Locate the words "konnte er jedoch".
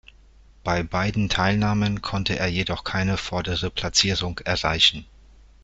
2.01-2.83